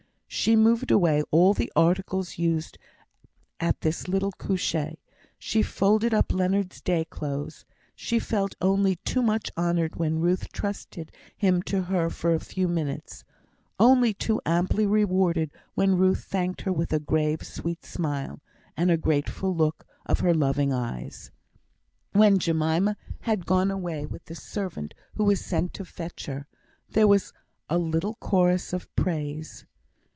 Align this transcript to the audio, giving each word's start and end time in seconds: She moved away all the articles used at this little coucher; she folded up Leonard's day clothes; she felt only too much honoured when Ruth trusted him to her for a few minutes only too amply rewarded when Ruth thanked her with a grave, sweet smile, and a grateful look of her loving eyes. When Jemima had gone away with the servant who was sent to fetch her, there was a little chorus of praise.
She 0.33 0.55
moved 0.55 0.91
away 0.91 1.23
all 1.29 1.53
the 1.53 1.71
articles 1.75 2.37
used 2.37 2.77
at 3.59 3.81
this 3.81 4.07
little 4.07 4.31
coucher; 4.31 4.93
she 5.37 5.61
folded 5.61 6.13
up 6.13 6.31
Leonard's 6.31 6.79
day 6.79 7.03
clothes; 7.03 7.65
she 7.97 8.17
felt 8.17 8.55
only 8.61 8.95
too 8.95 9.21
much 9.21 9.51
honoured 9.57 9.97
when 9.97 10.21
Ruth 10.21 10.49
trusted 10.53 11.11
him 11.35 11.61
to 11.63 11.81
her 11.83 12.09
for 12.09 12.33
a 12.33 12.39
few 12.39 12.69
minutes 12.69 13.25
only 13.77 14.13
too 14.13 14.39
amply 14.45 14.85
rewarded 14.85 15.51
when 15.73 15.97
Ruth 15.97 16.23
thanked 16.23 16.61
her 16.61 16.71
with 16.71 16.93
a 16.93 16.99
grave, 17.01 17.43
sweet 17.43 17.83
smile, 17.83 18.39
and 18.77 18.89
a 18.89 18.95
grateful 18.95 19.53
look 19.53 19.85
of 20.05 20.21
her 20.21 20.33
loving 20.33 20.71
eyes. 20.71 21.29
When 22.13 22.39
Jemima 22.39 22.95
had 23.23 23.45
gone 23.45 23.69
away 23.69 24.05
with 24.05 24.23
the 24.25 24.35
servant 24.35 24.93
who 25.15 25.25
was 25.25 25.43
sent 25.43 25.73
to 25.73 25.83
fetch 25.83 26.27
her, 26.27 26.47
there 26.89 27.05
was 27.07 27.33
a 27.69 27.77
little 27.77 28.15
chorus 28.15 28.71
of 28.71 28.87
praise. 28.95 29.65